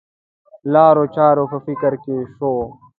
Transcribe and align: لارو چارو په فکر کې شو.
لارو 0.73 1.03
چارو 1.15 1.43
په 1.51 1.57
فکر 1.65 1.93
کې 2.03 2.15
شو. 2.35 2.53